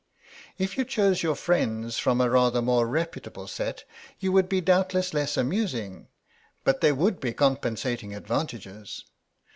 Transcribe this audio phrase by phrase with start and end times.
[0.57, 3.83] "If you chose your friends from a rather more reputable set
[4.17, 6.07] you would be doubtless less amusing,
[6.63, 9.05] but there would be compensating advantages."